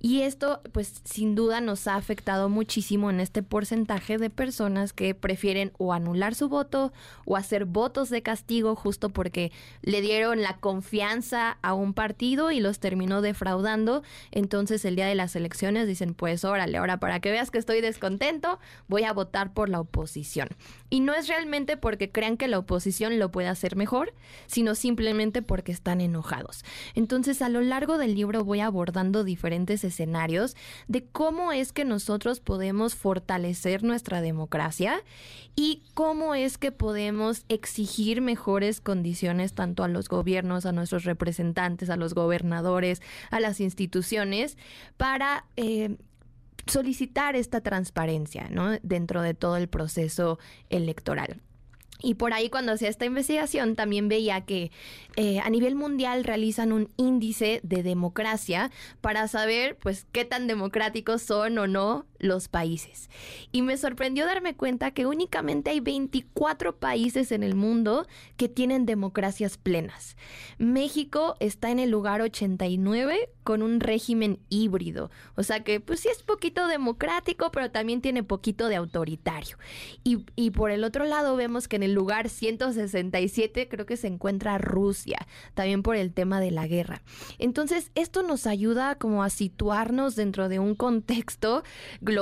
Y 0.05 0.23
esto, 0.23 0.61
pues 0.73 1.01
sin 1.05 1.33
duda 1.33 1.61
nos 1.61 1.87
ha 1.87 1.95
afectado 1.95 2.49
muchísimo 2.49 3.09
en 3.09 3.21
este 3.21 3.41
porcentaje 3.41 4.17
de 4.17 4.29
personas 4.29 4.91
que 4.91 5.15
prefieren 5.15 5.71
o 5.77 5.93
anular 5.93 6.35
su 6.35 6.49
voto 6.49 6.91
o 7.25 7.37
hacer 7.37 7.63
votos 7.63 8.09
de 8.09 8.21
castigo 8.21 8.75
justo 8.75 9.09
porque 9.09 9.53
le 9.81 10.01
dieron 10.01 10.41
la 10.41 10.57
confianza 10.57 11.57
a 11.61 11.73
un 11.73 11.93
partido 11.93 12.51
y 12.51 12.59
los 12.59 12.79
terminó 12.79 13.21
defraudando. 13.21 14.03
Entonces 14.31 14.83
el 14.83 14.97
día 14.97 15.07
de 15.07 15.15
las 15.15 15.37
elecciones 15.37 15.87
dicen, 15.87 16.13
pues 16.13 16.43
órale, 16.43 16.77
ahora 16.77 16.99
para 16.99 17.21
que 17.21 17.31
veas 17.31 17.49
que 17.49 17.57
estoy 17.57 17.79
descontento, 17.79 18.59
voy 18.89 19.03
a 19.03 19.13
votar 19.13 19.53
por 19.53 19.69
la 19.69 19.79
oposición. 19.79 20.49
Y 20.89 20.99
no 20.99 21.13
es 21.13 21.29
realmente 21.29 21.77
porque 21.77 22.11
crean 22.11 22.35
que 22.35 22.49
la 22.49 22.59
oposición 22.59 23.19
lo 23.19 23.31
puede 23.31 23.47
hacer 23.47 23.77
mejor, 23.77 24.13
sino 24.47 24.75
simplemente 24.75 25.41
porque 25.41 25.71
están 25.71 26.01
enojados. 26.01 26.65
Entonces 26.93 27.41
a 27.41 27.47
lo 27.47 27.61
largo 27.61 27.97
del 27.97 28.15
libro 28.15 28.43
voy 28.43 28.59
abordando 28.59 29.23
diferentes 29.23 29.52
escenarios 29.83 30.55
de 30.87 31.05
cómo 31.05 31.51
es 31.51 31.71
que 31.71 31.85
nosotros 31.85 32.39
podemos 32.39 32.95
fortalecer 32.95 33.83
nuestra 33.83 34.21
democracia 34.21 35.01
y 35.55 35.83
cómo 35.93 36.35
es 36.35 36.57
que 36.57 36.71
podemos 36.71 37.45
exigir 37.49 38.21
mejores 38.21 38.81
condiciones 38.81 39.53
tanto 39.53 39.83
a 39.83 39.87
los 39.87 40.09
gobiernos, 40.09 40.65
a 40.65 40.71
nuestros 40.71 41.03
representantes, 41.03 41.89
a 41.89 41.97
los 41.97 42.13
gobernadores, 42.13 43.01
a 43.31 43.39
las 43.39 43.59
instituciones, 43.59 44.57
para... 44.97 45.45
Eh, 45.55 45.97
solicitar 46.65 47.35
esta 47.35 47.59
transparencia 47.59 48.49
dentro 48.83 49.21
de 49.21 49.33
todo 49.33 49.57
el 49.57 49.67
proceso 49.67 50.39
electoral. 50.69 51.41
Y 52.03 52.15
por 52.15 52.33
ahí 52.33 52.49
cuando 52.49 52.73
hacía 52.73 52.89
esta 52.89 53.05
investigación 53.05 53.75
también 53.75 54.09
veía 54.09 54.41
que 54.41 54.71
eh, 55.15 55.39
a 55.39 55.49
nivel 55.49 55.75
mundial 55.75 56.25
realizan 56.25 56.73
un 56.73 56.91
índice 56.97 57.61
de 57.63 57.81
democracia 57.81 58.71
para 58.99 59.27
saber 59.29 59.77
pues 59.77 60.05
qué 60.11 60.25
tan 60.25 60.45
democráticos 60.45 61.21
son 61.21 61.57
o 61.57 61.65
no 61.65 62.05
los 62.23 62.47
países. 62.47 63.09
Y 63.51 63.61
me 63.61 63.77
sorprendió 63.77 64.25
darme 64.25 64.55
cuenta 64.55 64.91
que 64.91 65.05
únicamente 65.05 65.71
hay 65.71 65.81
24 65.81 66.77
países 66.77 67.31
en 67.31 67.43
el 67.43 67.53
mundo 67.53 68.07
que 68.37 68.47
tienen 68.47 68.85
democracias 68.85 69.57
plenas. 69.57 70.15
México 70.57 71.35
está 71.39 71.69
en 71.69 71.79
el 71.79 71.91
lugar 71.91 72.21
89 72.21 73.29
con 73.43 73.61
un 73.61 73.81
régimen 73.81 74.39
híbrido. 74.49 75.11
O 75.35 75.43
sea 75.43 75.63
que 75.65 75.81
pues 75.81 75.99
sí 75.99 76.07
es 76.07 76.23
poquito 76.23 76.67
democrático, 76.67 77.51
pero 77.51 77.71
también 77.71 78.01
tiene 78.01 78.23
poquito 78.23 78.69
de 78.69 78.77
autoritario. 78.77 79.57
Y, 80.05 80.25
y 80.37 80.51
por 80.51 80.71
el 80.71 80.85
otro 80.85 81.05
lado 81.05 81.35
vemos 81.35 81.67
que 81.67 81.75
en 81.75 81.83
el 81.83 81.93
lugar 81.93 82.29
167 82.29 83.67
creo 83.67 83.85
que 83.85 83.97
se 83.97 84.07
encuentra 84.07 84.57
Rusia, 84.57 85.27
también 85.55 85.83
por 85.83 85.97
el 85.97 86.13
tema 86.13 86.39
de 86.39 86.51
la 86.51 86.67
guerra. 86.67 87.01
Entonces 87.37 87.91
esto 87.95 88.23
nos 88.23 88.47
ayuda 88.47 88.95
como 88.95 89.23
a 89.23 89.29
situarnos 89.29 90.15
dentro 90.15 90.47
de 90.47 90.59
un 90.59 90.75
contexto 90.75 91.63
global 91.99 92.12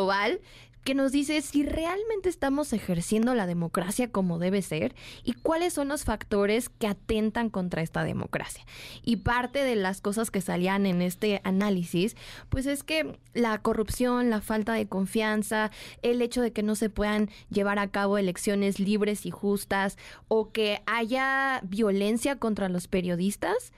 que 0.83 0.95
nos 0.95 1.11
dice 1.11 1.41
si 1.41 1.63
realmente 1.63 2.29
estamos 2.29 2.73
ejerciendo 2.73 3.35
la 3.35 3.45
democracia 3.45 4.11
como 4.11 4.39
debe 4.39 4.61
ser 4.61 4.95
y 5.23 5.33
cuáles 5.33 5.73
son 5.73 5.89
los 5.89 6.03
factores 6.03 6.69
que 6.69 6.87
atentan 6.87 7.49
contra 7.49 7.81
esta 7.81 8.03
democracia. 8.03 8.65
Y 9.03 9.17
parte 9.17 9.63
de 9.63 9.75
las 9.75 10.01
cosas 10.01 10.31
que 10.31 10.41
salían 10.41 10.85
en 10.85 11.01
este 11.01 11.41
análisis, 11.43 12.15
pues 12.49 12.65
es 12.65 12.83
que 12.83 13.19
la 13.33 13.59
corrupción, 13.59 14.29
la 14.29 14.41
falta 14.41 14.73
de 14.73 14.87
confianza, 14.87 15.71
el 16.01 16.21
hecho 16.21 16.41
de 16.41 16.51
que 16.51 16.63
no 16.63 16.75
se 16.75 16.89
puedan 16.89 17.29
llevar 17.49 17.77
a 17.79 17.91
cabo 17.91 18.17
elecciones 18.17 18.79
libres 18.79 19.25
y 19.25 19.31
justas 19.31 19.97
o 20.27 20.51
que 20.51 20.81
haya 20.87 21.61
violencia 21.63 22.37
contra 22.37 22.69
los 22.69 22.87
periodistas 22.87 23.71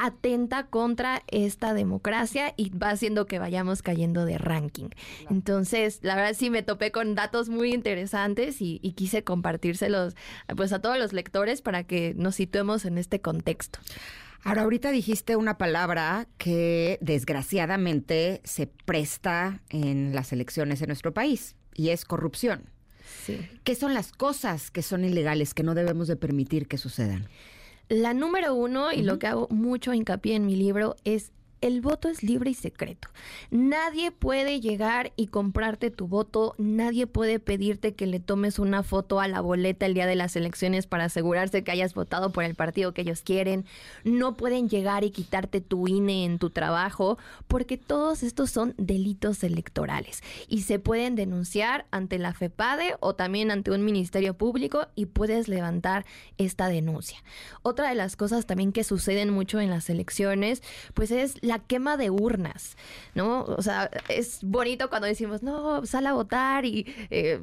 atenta 0.00 0.66
contra 0.66 1.22
esta 1.28 1.74
democracia 1.74 2.54
y 2.56 2.70
va 2.70 2.90
haciendo 2.90 3.26
que 3.26 3.38
vayamos 3.38 3.82
cayendo 3.82 4.24
de 4.24 4.38
ranking. 4.38 4.88
Entonces, 5.28 5.98
la 6.02 6.16
verdad 6.16 6.34
sí 6.34 6.48
me 6.48 6.62
topé 6.62 6.90
con 6.90 7.14
datos 7.14 7.50
muy 7.50 7.74
interesantes 7.74 8.56
y, 8.60 8.78
quise 8.96 9.22
compartírselos 9.24 10.14
pues 10.56 10.72
a 10.72 10.80
todos 10.80 10.98
los 10.98 11.12
lectores 11.12 11.62
para 11.62 11.84
que 11.84 12.14
nos 12.16 12.34
situemos 12.34 12.84
en 12.84 12.98
este 12.98 13.20
contexto. 13.20 13.78
Ahora, 14.42 14.62
ahorita 14.62 14.90
dijiste 14.90 15.36
una 15.36 15.58
palabra 15.58 16.26
que 16.38 16.98
desgraciadamente 17.00 18.40
se 18.44 18.66
presta 18.66 19.62
en 19.68 20.14
las 20.14 20.32
elecciones 20.32 20.80
en 20.80 20.88
nuestro 20.88 21.12
país 21.12 21.56
y 21.74 21.90
es 21.90 22.04
corrupción. 22.04 22.70
Sí. 23.24 23.38
¿Qué 23.64 23.74
son 23.74 23.94
las 23.94 24.12
cosas 24.12 24.70
que 24.70 24.82
son 24.82 25.04
ilegales 25.04 25.52
que 25.54 25.62
no 25.62 25.74
debemos 25.74 26.08
de 26.08 26.16
permitir 26.16 26.68
que 26.68 26.78
sucedan? 26.78 27.28
La 27.90 28.14
número 28.14 28.54
uno, 28.54 28.92
y 28.92 29.02
lo 29.02 29.18
que 29.18 29.26
hago 29.26 29.48
mucho 29.50 29.92
hincapié 29.92 30.36
en 30.36 30.46
mi 30.46 30.54
libro, 30.54 30.94
es 31.02 31.32
el 31.60 31.80
voto 31.80 32.08
es 32.08 32.22
libre 32.22 32.50
y 32.50 32.54
secreto. 32.54 33.08
Nadie 33.50 34.10
puede 34.10 34.60
llegar 34.60 35.12
y 35.16 35.26
comprarte 35.26 35.90
tu 35.90 36.06
voto, 36.06 36.54
nadie 36.58 37.06
puede 37.06 37.38
pedirte 37.38 37.94
que 37.94 38.06
le 38.06 38.20
tomes 38.20 38.58
una 38.58 38.82
foto 38.82 39.20
a 39.20 39.28
la 39.28 39.40
boleta 39.40 39.86
el 39.86 39.94
día 39.94 40.06
de 40.06 40.14
las 40.14 40.36
elecciones 40.36 40.86
para 40.86 41.04
asegurarse 41.04 41.62
que 41.62 41.70
hayas 41.70 41.94
votado 41.94 42.30
por 42.30 42.44
el 42.44 42.54
partido 42.54 42.94
que 42.94 43.02
ellos 43.02 43.22
quieren. 43.22 43.66
No 44.04 44.36
pueden 44.36 44.68
llegar 44.68 45.04
y 45.04 45.10
quitarte 45.10 45.60
tu 45.60 45.86
INE 45.86 46.24
en 46.24 46.38
tu 46.38 46.50
trabajo, 46.50 47.18
porque 47.48 47.76
todos 47.76 48.22
estos 48.22 48.50
son 48.50 48.74
delitos 48.78 49.44
electorales 49.44 50.22
y 50.48 50.62
se 50.62 50.78
pueden 50.78 51.14
denunciar 51.14 51.86
ante 51.90 52.18
la 52.18 52.32
FEPADE 52.32 52.96
o 53.00 53.14
también 53.14 53.50
ante 53.50 53.70
un 53.70 53.84
ministerio 53.84 54.34
público 54.34 54.88
y 54.94 55.06
puedes 55.06 55.48
levantar 55.48 56.06
esta 56.38 56.68
denuncia. 56.68 57.22
Otra 57.62 57.88
de 57.88 57.94
las 57.94 58.16
cosas 58.16 58.46
también 58.46 58.72
que 58.72 58.84
suceden 58.84 59.30
mucho 59.30 59.60
en 59.60 59.70
las 59.70 59.90
elecciones, 59.90 60.62
pues 60.94 61.10
es 61.10 61.34
quema 61.58 61.96
de 61.96 62.10
urnas, 62.10 62.76
¿no? 63.14 63.42
O 63.42 63.62
sea, 63.62 63.90
es 64.08 64.40
bonito 64.42 64.88
cuando 64.88 65.06
decimos, 65.06 65.42
no, 65.42 65.84
sal 65.86 66.06
a 66.06 66.12
votar 66.12 66.64
y 66.64 66.86
eh, 67.10 67.42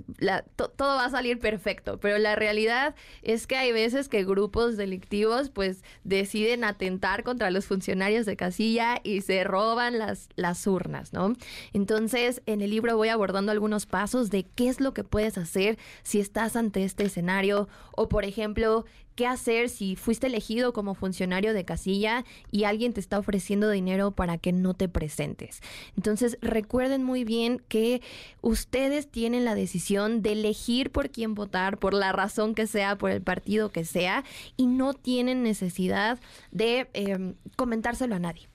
todo 0.56 0.96
va 0.96 1.06
a 1.06 1.10
salir 1.10 1.40
perfecto, 1.40 2.00
pero 2.00 2.18
la 2.18 2.36
realidad 2.36 2.96
es 3.22 3.48
que 3.48 3.58
hay 3.58 3.72
veces 3.72 4.10
que 4.10 4.24
grupos 4.24 4.78
delictivos 4.78 5.50
pues 5.50 5.84
deciden 6.04 6.64
atentar 6.64 7.24
contra 7.24 7.52
los 7.52 7.66
funcionarios 7.66 8.26
de 8.26 8.36
casilla 8.36 9.00
y 9.04 9.22
se 9.22 9.44
roban 9.44 10.00
las, 10.00 10.30
las 10.36 10.66
urnas, 10.68 11.14
¿no? 11.14 11.36
Entonces, 11.74 12.42
en 12.46 12.62
el 12.62 12.70
libro 12.70 12.98
voy 12.98 13.10
abordando 13.10 13.52
algunos 13.52 13.86
pasos 13.86 14.30
de 14.30 14.46
qué 14.56 14.70
es 14.70 14.80
lo 14.80 14.94
que 14.94 15.04
puedes 15.04 15.38
hacer 15.38 15.78
si 16.04 16.20
estás 16.20 16.56
ante 16.56 16.84
este 16.84 17.06
escenario 17.06 17.68
o, 17.92 18.10
por 18.10 18.26
ejemplo, 18.26 18.86
qué 19.18 19.26
hacer 19.26 19.68
si 19.68 19.96
fuiste 19.96 20.28
elegido 20.28 20.72
como 20.72 20.94
funcionario 20.94 21.54
de 21.54 21.66
casilla 21.66 22.24
y 22.52 22.64
alguien 22.64 22.94
te 22.94 23.02
está 23.02 23.18
ofreciendo 23.18 23.70
dinero 23.70 24.12
para 24.12 24.38
que 24.38 24.54
no 24.54 24.76
te 24.76 24.88
presentes. 24.88 25.60
Entonces, 25.98 26.38
recuerden 26.40 27.04
muy 27.04 27.26
bien 27.26 27.60
que 27.68 28.02
ustedes 28.42 29.10
tienen 29.10 29.44
la 29.44 29.56
decisión 29.56 30.22
de 30.22 30.34
elegir 30.34 30.92
por 30.92 31.10
quién 31.10 31.34
votar, 31.34 31.80
por 31.80 31.96
la 31.96 32.12
razón 32.12 32.54
que 32.54 32.68
sea, 32.68 32.96
por 32.98 33.10
el 33.10 33.24
partido 33.24 33.72
que 33.72 33.86
sea, 33.86 34.24
y 34.56 34.68
no 34.68 34.94
tienen 34.94 35.42
necesidad 35.42 36.20
de 36.52 36.88
em, 36.94 37.34
comentárselo 37.56 38.16
a 38.16 38.20
nadie. 38.20 38.48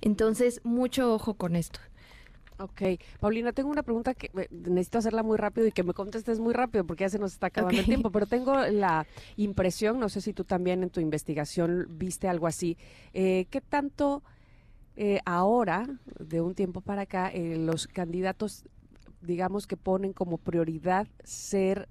Entonces, 0.00 0.60
mucho 0.64 1.14
ojo 1.14 1.34
con 1.34 1.54
esto. 1.54 1.78
Ok, 2.60 2.82
Paulina, 3.20 3.52
tengo 3.52 3.70
una 3.70 3.84
pregunta 3.84 4.14
que 4.14 4.30
necesito 4.50 4.98
hacerla 4.98 5.22
muy 5.22 5.36
rápido 5.36 5.68
y 5.68 5.72
que 5.72 5.84
me 5.84 5.94
contestes 5.94 6.40
muy 6.40 6.52
rápido 6.52 6.84
porque 6.84 7.04
ya 7.04 7.08
se 7.08 7.20
nos 7.20 7.32
está 7.32 7.46
acabando 7.46 7.78
el 7.78 7.86
tiempo, 7.86 8.10
pero 8.10 8.26
tengo 8.26 8.56
la 8.66 9.06
impresión, 9.36 10.00
no 10.00 10.08
sé 10.08 10.20
si 10.20 10.32
tú 10.32 10.42
también 10.42 10.82
en 10.82 10.90
tu 10.90 10.98
investigación 10.98 11.86
viste 11.88 12.26
algo 12.26 12.48
así, 12.48 12.76
eh, 13.14 13.46
¿qué 13.50 13.60
tanto 13.60 14.24
eh, 14.96 15.20
ahora, 15.24 15.86
de 16.18 16.40
un 16.40 16.56
tiempo 16.56 16.80
para 16.80 17.02
acá, 17.02 17.28
eh, 17.28 17.56
los 17.56 17.86
candidatos, 17.86 18.64
digamos 19.22 19.68
que 19.68 19.76
ponen 19.76 20.12
como 20.12 20.38
prioridad 20.38 21.06
ser 21.22 21.88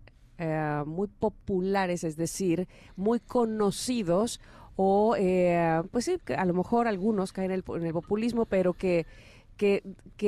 muy 0.85 1.07
populares, 1.07 2.03
es 2.03 2.15
decir, 2.15 2.67
muy 2.95 3.19
conocidos 3.19 4.39
o, 4.75 5.15
pues 5.89 6.05
sí, 6.05 6.19
a 6.37 6.45
lo 6.45 6.53
mejor 6.53 6.87
algunos 6.87 7.33
caen 7.33 7.49
en 7.49 7.85
el 7.85 7.93
populismo, 7.93 8.45
pero 8.45 8.73
que 8.73 9.07
que, 9.57 9.83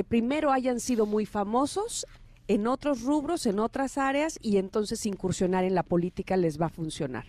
primero 0.07 0.51
hayan 0.51 0.79
sido 0.79 1.05
muy 1.05 1.25
famosos 1.25 2.05
en 2.47 2.67
otros 2.67 3.03
rubros, 3.03 3.45
en 3.45 3.59
otras 3.59 3.97
áreas, 3.97 4.39
y 4.41 4.57
entonces 4.57 5.05
incursionar 5.05 5.63
en 5.63 5.75
la 5.75 5.83
política 5.83 6.35
les 6.35 6.59
va 6.59 6.65
a 6.65 6.69
funcionar. 6.69 7.25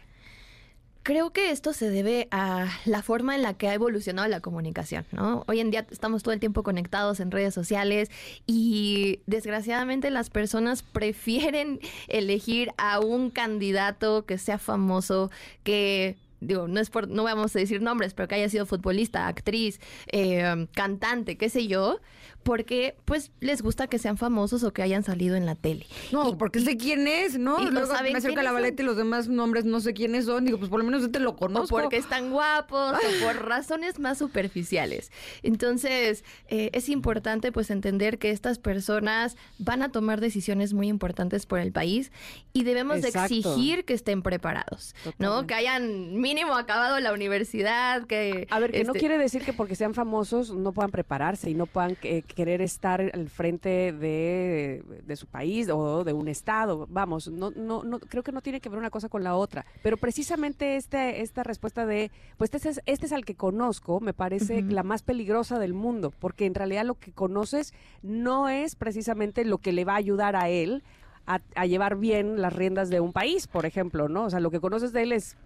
Creo 1.02 1.33
que 1.33 1.50
esto 1.50 1.73
se 1.73 1.88
debe 1.88 2.28
a 2.30 2.69
la 2.85 3.02
forma 3.02 3.35
en 3.35 3.40
la 3.42 3.54
que 3.54 3.69
ha 3.69 3.75
evolucionado 3.75 4.28
la 4.28 4.40
comunicación, 4.40 5.07
¿no? 5.12 5.45
Hoy 5.47 5.61
en 5.61 5.71
día 5.71 5.87
estamos 5.90 6.23
todo 6.23 6.35
el 6.35 6.40
tiempo 6.40 6.62
conectados 6.62 7.21
en 7.21 7.30
redes 7.30 7.54
sociales 7.54 8.11
y 8.47 9.21
desgraciadamente 9.26 10.11
las 10.11 10.28
personas 10.28 10.83
prefieren 10.92 11.80
elegir 12.09 12.73
a 12.76 13.00
un 13.00 13.30
candidato 13.30 14.26
que 14.26 14.37
sea 14.37 14.59
famoso, 14.59 15.30
que 15.64 16.16
digo, 16.41 16.69
no 16.69 16.81
es 16.81 16.91
por, 16.91 17.09
no 17.09 17.25
vamos 17.25 17.55
a 17.55 17.59
decir 17.59 17.83
nombres, 17.83 18.15
pero 18.15 18.29
que 18.29 18.35
haya 18.37 18.49
sido 18.49 18.67
futbolista, 18.67 19.27
actriz, 19.27 19.81
eh, 20.09 20.67
cantante, 20.75 21.37
qué 21.37 21.49
sé 21.49 21.67
yo, 21.67 22.01
porque 22.43 22.97
pues 23.05 23.33
les 23.41 23.63
gusta 23.63 23.87
que 23.87 23.99
sean 23.99 24.17
famosos 24.17 24.63
o 24.65 24.73
que 24.73 24.83
hayan 24.83 25.03
salido 25.03 25.37
en 25.37 25.47
la 25.47 25.55
tele. 25.55 25.87
No, 26.13 26.39
porque 26.39 26.61
sé 26.61 26.77
quién 26.77 27.07
es, 27.07 27.39
¿no? 27.39 27.61
y 27.61 27.65
no 27.67 27.71
Luego 27.71 27.95
saben 27.95 28.13
me 28.13 28.19
acerca 28.19 28.43
la 28.43 28.53
baleta 28.53 28.83
y 28.83 28.87
los 28.87 28.97
demás 28.97 29.29
nombres 29.29 29.65
no 29.65 29.81
sé 29.81 29.93
quiénes 29.93 30.25
son. 30.25 30.45
Digo, 30.45 30.59
pues 30.59 30.71
por 30.71 30.79
lo 30.81 30.85
menos 30.85 31.03
yo 31.03 31.11
te 31.11 31.21
lo 31.21 31.31
O 31.31 31.37
conozco. 31.37 31.77
porque 31.77 31.97
están 31.97 32.31
guapos 32.31 32.95
o 32.95 33.25
por 33.25 33.45
razones 33.47 33.99
más 33.99 34.19
superficiales. 34.19 35.11
Entonces, 35.43 36.25
eh, 36.49 36.71
es 36.73 36.89
importante 36.89 37.53
pues 37.53 37.71
entender 37.71 38.19
que 38.19 38.31
estas 38.31 38.59
personas 38.59 39.37
van 39.59 39.83
a 39.83 39.93
tomar 39.93 40.21
decisiones 40.21 40.73
muy 40.73 40.89
importantes 40.89 41.47
por 41.47 41.59
el 41.59 41.73
país 41.73 42.11
y 42.53 42.65
debemos 42.65 43.03
de 43.03 43.09
exigir 43.09 43.85
que 43.85 43.95
estén 43.95 44.23
preparados, 44.23 44.95
¿no? 45.19 45.47
Que 45.47 45.55
hayan 45.55 46.21
mínimo 46.21 46.55
acabado 46.55 46.99
la 47.01 47.13
universidad, 47.13 48.07
que... 48.07 48.47
A 48.51 48.59
ver, 48.59 48.73
que 48.73 48.85
no 48.85 48.93
este, 48.93 48.99
quiere 49.01 49.19
decir 49.19 49.43
que 49.43 49.53
porque 49.53 49.75
sean 49.75 49.95
famosos 49.95 50.55
no 50.55 50.73
puedan 50.73 50.91
prepararse 50.91 51.51
y 51.51 51.55
no 51.55 51.67
puedan 51.67 51.97
eh, 52.03 52.23
querer 52.35 52.61
estar 52.61 53.01
al 53.01 53.29
frente 53.29 53.93
de, 53.93 54.83
de 55.05 55.17
su 55.17 55.27
país 55.27 55.69
o 55.69 56.05
de 56.05 56.13
un 56.13 56.29
estado. 56.29 56.87
Vamos, 56.91 57.29
no, 57.29 57.51
no, 57.51 57.83
no, 57.83 57.99
creo 58.01 58.23
que 58.23 58.33
no 58.33 58.41
tiene 58.41 58.61
que 58.61 58.69
ver 58.69 58.79
una 58.79 58.91
cosa 58.91 59.09
con 59.09 59.25
la 59.25 59.37
otra. 59.37 59.67
Pero 59.83 59.97
precisamente 59.97 60.77
este, 60.77 61.23
esta 61.23 61.43
respuesta 61.43 61.87
de, 61.87 62.11
pues 62.37 62.53
este 62.55 62.69
es, 62.69 62.81
este 62.87 63.07
es 63.07 63.13
al 63.13 63.25
que 63.25 63.35
conozco, 63.35 64.01
me 64.01 64.13
parece 64.13 64.63
la 64.63 64.83
más 64.83 65.03
peligrosa 65.03 65.59
del 65.59 65.75
mundo, 65.75 66.13
porque 66.19 66.47
en 66.47 66.55
realidad 66.55 66.85
lo 66.85 66.95
que 66.95 67.13
conoces 67.13 67.75
no 68.03 68.49
es 68.49 68.77
precisamente 68.77 69.45
lo 69.45 69.59
que 69.59 69.73
le 69.73 69.85
va 69.85 69.95
a 69.95 69.97
ayudar 69.97 70.37
a 70.37 70.49
él 70.49 70.83
a, 71.27 71.41
a 71.55 71.67
llevar 71.67 71.97
bien 71.97 72.41
las 72.41 72.53
riendas 72.53 72.89
de 72.89 73.01
un 73.01 73.13
país, 73.13 73.47
por 73.47 73.67
ejemplo, 73.67 74.09
¿no? 74.09 74.25
O 74.25 74.31
sea, 74.31 74.41
lo 74.41 74.51
que 74.51 74.61
conoces 74.61 74.93
de 74.93 75.03
él 75.03 75.13
es 75.13 75.37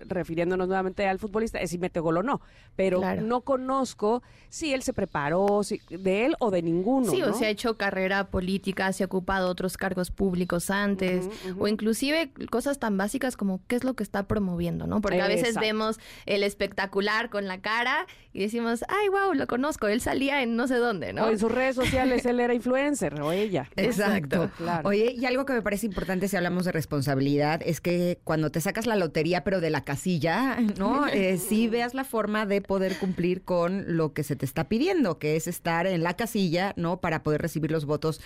refiriéndonos 0.00 0.66
nuevamente 0.68 1.06
al 1.06 1.18
futbolista, 1.18 1.58
es 1.60 1.70
si 1.70 1.78
mete 1.78 2.00
gol 2.00 2.18
o 2.18 2.22
no, 2.22 2.40
pero 2.76 2.98
Claro. 3.00 3.22
no 3.22 3.42
conozco 3.42 4.22
si 4.48 4.72
él 4.72 4.82
se 4.82 4.92
preparó, 4.92 5.62
si, 5.62 5.80
de 5.90 6.26
él 6.26 6.36
o 6.40 6.50
de 6.50 6.62
ninguno. 6.62 7.10
Sí, 7.10 7.20
¿no? 7.20 7.28
o 7.30 7.32
se 7.34 7.46
ha 7.46 7.48
hecho 7.50 7.76
carrera 7.76 8.28
política, 8.28 8.92
se 8.92 9.02
ha 9.04 9.06
ocupado 9.06 9.48
otros 9.48 9.76
cargos 9.76 10.10
públicos 10.10 10.70
antes, 10.70 11.28
o 11.58 11.68
inclusive 11.68 12.30
cosas 12.50 12.78
tan 12.78 12.96
básicas 12.96 13.36
como 13.36 13.60
qué 13.66 13.76
es 13.76 13.84
lo 13.84 13.94
que 13.94 14.02
está 14.02 14.24
promoviendo, 14.24 14.86
¿no? 14.86 15.00
Porque 15.00 15.20
a 15.20 15.28
veces 15.28 15.56
vemos 15.56 15.98
el 16.26 16.42
espectacular 16.42 17.30
con 17.30 17.46
la 17.46 17.60
cara 17.60 18.06
y 18.32 18.40
decimos, 18.40 18.84
ay, 18.88 19.08
wow, 19.08 19.34
lo 19.34 19.46
conozco, 19.46 19.86
él 19.88 20.00
salía 20.00 20.42
en 20.42 20.56
no 20.56 20.66
sé 20.68 20.76
dónde, 20.76 21.12
¿no? 21.12 21.24
O 21.24 21.30
en 21.30 21.38
sus 21.38 21.50
redes 21.50 21.76
sociales 21.76 22.24
él 22.26 22.40
era 22.40 22.54
influencer 22.54 23.20
o 23.20 23.32
ella. 23.32 23.68
Exacto. 23.76 24.50
Claro. 24.56 24.88
Oye, 24.88 25.14
y 25.16 25.24
algo 25.26 25.44
que 25.44 25.52
me 25.52 25.62
parece 25.62 25.86
importante 25.86 26.28
si 26.28 26.36
hablamos 26.36 26.64
de 26.64 26.72
responsabilidad 26.72 27.60
es 27.64 27.80
que 27.80 28.18
cuando 28.24 28.50
te 28.50 28.60
sacas 28.60 28.86
la 28.86 28.96
lotería, 28.96 29.44
pero 29.44 29.60
de 29.60 29.70
la 29.70 29.77
casilla, 29.84 30.58
¿no? 30.78 31.06
Eh, 31.08 31.38
sí 31.38 31.68
veas 31.68 31.94
la 31.94 32.04
forma 32.04 32.46
de 32.46 32.60
poder 32.62 32.96
cumplir 32.98 33.42
con 33.42 33.96
lo 33.96 34.12
que 34.12 34.22
se 34.22 34.36
te 34.36 34.44
está 34.44 34.68
pidiendo, 34.68 35.18
que 35.18 35.36
es 35.36 35.46
estar 35.46 35.86
en 35.86 36.02
la 36.02 36.14
casilla, 36.14 36.72
¿no? 36.76 37.00
Para 37.00 37.22
poder 37.22 37.42
recibir 37.42 37.70
los 37.70 37.84
votos 37.84 38.20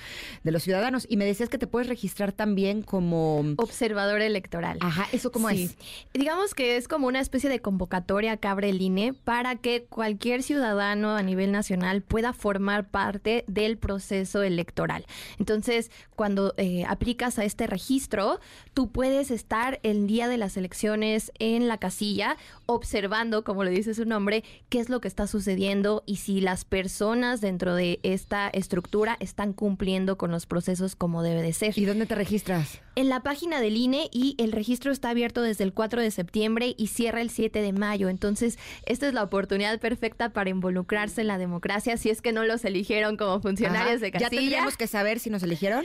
de 0.44 0.52
los 0.52 0.62
ciudadanos. 0.62 1.06
Y 1.08 1.16
me 1.16 1.24
decías 1.24 1.48
que 1.48 1.58
te 1.58 1.66
puedes 1.66 1.88
registrar 1.88 2.32
también 2.32 2.82
como... 2.82 3.44
Observador 3.56 4.20
electoral. 4.20 4.78
Ajá, 4.80 5.06
¿eso 5.12 5.32
cómo 5.32 5.48
Sí. 5.50 5.64
es? 5.64 5.76
Digamos 6.14 6.54
que 6.54 6.76
es 6.76 6.88
como 6.88 7.06
una 7.06 7.20
especie 7.20 7.50
de 7.50 7.60
convocatoria 7.60 8.36
que 8.36 8.48
abre 8.48 8.68
el 8.68 8.80
INE 8.80 9.12
para 9.12 9.56
que 9.56 9.84
cualquier 9.84 10.42
ciudadano 10.42 11.16
a 11.16 11.22
nivel 11.22 11.52
nacional 11.52 12.02
pueda 12.02 12.32
formar 12.32 12.88
parte 12.88 13.44
del 13.48 13.78
proceso 13.78 14.42
electoral. 14.42 15.04
Entonces, 15.38 15.90
cuando 16.16 16.54
eh, 16.56 16.84
aplicas 16.88 17.38
a 17.38 17.44
este 17.44 17.66
registro, 17.66 18.38
tú 18.74 18.90
puedes 18.92 19.30
estar 19.30 19.80
el 19.82 20.06
día 20.06 20.28
de 20.28 20.36
las 20.38 20.56
elecciones 20.56 21.31
en 21.38 21.68
la 21.68 21.78
casilla 21.78 22.36
observando, 22.66 23.44
como 23.44 23.64
le 23.64 23.70
dice 23.70 23.94
su 23.94 24.04
nombre, 24.04 24.44
qué 24.68 24.80
es 24.80 24.88
lo 24.88 25.00
que 25.00 25.08
está 25.08 25.26
sucediendo 25.26 26.02
y 26.06 26.16
si 26.16 26.40
las 26.40 26.64
personas 26.64 27.40
dentro 27.40 27.74
de 27.74 28.00
esta 28.02 28.48
estructura 28.48 29.16
están 29.20 29.52
cumpliendo 29.52 30.16
con 30.16 30.30
los 30.30 30.46
procesos 30.46 30.96
como 30.96 31.22
debe 31.22 31.42
de 31.42 31.52
ser 31.52 31.78
¿Y 31.78 31.84
dónde 31.84 32.06
te 32.06 32.14
registras? 32.14 32.80
en 32.94 33.08
la 33.08 33.22
página 33.22 33.60
del 33.60 33.76
INE 33.76 34.08
y 34.12 34.34
el 34.38 34.52
registro 34.52 34.92
está 34.92 35.10
abierto 35.10 35.42
desde 35.42 35.64
el 35.64 35.72
4 35.72 36.00
de 36.02 36.10
septiembre 36.10 36.74
y 36.76 36.88
cierra 36.88 37.20
el 37.22 37.30
7 37.30 37.60
de 37.62 37.72
mayo. 37.72 38.08
Entonces, 38.08 38.58
esta 38.86 39.08
es 39.08 39.14
la 39.14 39.22
oportunidad 39.22 39.78
perfecta 39.80 40.30
para 40.30 40.50
involucrarse 40.50 41.22
en 41.22 41.26
la 41.28 41.38
democracia 41.38 41.96
si 41.96 42.10
es 42.10 42.20
que 42.22 42.32
no 42.32 42.44
los 42.44 42.64
eligieron 42.64 43.16
como 43.16 43.40
funcionarios 43.40 43.96
Ajá. 43.96 44.04
de 44.04 44.10
¿Ya 44.10 44.18
casilla. 44.18 44.30
tendríamos 44.40 44.76
que 44.76 44.86
saber 44.86 45.18
si 45.20 45.30
nos 45.30 45.42
eligieron? 45.42 45.84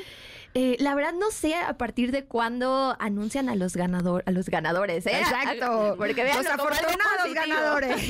Eh, 0.53 0.75
la 0.79 0.95
verdad 0.95 1.13
no 1.13 1.29
sé 1.31 1.55
a 1.55 1.77
partir 1.77 2.11
de 2.11 2.25
cuándo 2.25 2.95
anuncian 2.99 3.49
a 3.49 3.55
los 3.55 3.75
ganador, 3.75 4.23
a 4.25 4.31
los 4.31 4.49
ganadores, 4.49 5.05
¿eh? 5.05 5.19
Exacto. 5.19 5.95
Porque 5.97 6.23
vean 6.23 6.37
Los 6.37 6.47
afortunados 6.47 7.33
ganadores. 7.33 8.09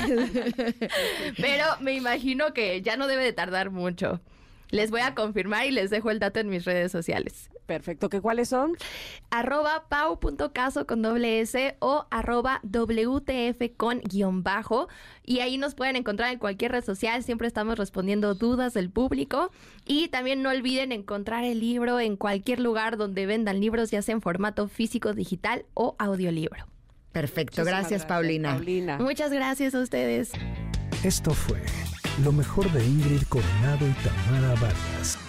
Pero 1.37 1.65
me 1.81 1.93
imagino 1.93 2.53
que 2.53 2.81
ya 2.81 2.95
no 2.95 3.07
debe 3.07 3.23
de 3.23 3.33
tardar 3.33 3.69
mucho. 3.69 4.21
Les 4.69 4.91
voy 4.91 5.01
a 5.01 5.15
confirmar 5.15 5.65
y 5.65 5.71
les 5.71 5.89
dejo 5.89 6.11
el 6.11 6.19
dato 6.19 6.39
en 6.39 6.49
mis 6.49 6.65
redes 6.65 6.91
sociales. 6.91 7.49
Perfecto. 7.67 8.09
¿Qué 8.09 8.21
cuáles 8.21 8.49
son? 8.49 8.75
arroba 9.29 9.85
pau.caso 9.89 10.87
con 10.87 11.01
doble 11.01 11.41
S 11.41 11.75
o 11.79 12.07
arroba 12.09 12.61
WTF 12.63 13.75
con 13.75 13.99
guion 13.99 14.41
bajo. 14.41 14.87
Y 15.23 15.39
ahí 15.39 15.57
nos 15.57 15.75
pueden 15.75 15.97
encontrar 15.97 16.31
en 16.31 16.39
cualquier 16.39 16.71
red 16.71 16.83
social. 16.83 17.23
Siempre 17.23 17.47
estamos 17.47 17.77
respondiendo 17.77 18.33
dudas 18.35 18.73
del 18.73 18.89
público. 18.89 19.51
Y 19.85 20.07
también 20.07 20.41
no 20.41 20.49
olviden 20.49 20.91
encontrar 20.91 21.43
el 21.43 21.59
libro 21.59 21.99
en 21.99 22.15
cualquier 22.15 22.59
lugar 22.59 22.97
donde 22.97 23.25
vendan 23.25 23.59
libros, 23.59 23.91
ya 23.91 24.01
sea 24.01 24.13
en 24.13 24.21
formato 24.21 24.67
físico, 24.67 25.13
digital 25.13 25.65
o 25.73 25.95
audiolibro. 25.99 26.65
Perfecto, 27.11 27.61
Muchísimas 27.61 27.81
gracias, 27.81 28.05
Paulina. 28.05 28.53
Paulina. 28.53 28.97
Muchas 28.99 29.31
gracias 29.31 29.75
a 29.75 29.81
ustedes. 29.81 30.31
Esto 31.03 31.31
fue 31.33 31.61
lo 32.23 32.31
mejor 32.31 32.71
de 32.71 32.85
Ingrid 32.85 33.23
Coronado 33.27 33.87
y 33.87 33.93
Tamara 34.03 34.53
Vargas. 34.61 35.26